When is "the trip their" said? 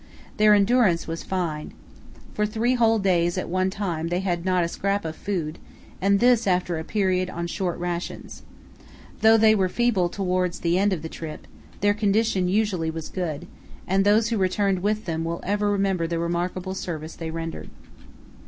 11.03-11.93